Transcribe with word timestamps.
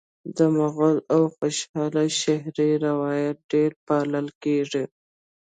د 0.37 0.39
مغل 0.57 0.95
او 1.13 1.21
خوشحال 1.35 1.95
شعري 2.21 2.71
روایت 2.85 3.37
ډېر 3.51 3.71
پالل 3.87 4.27
کیږي 4.43 4.83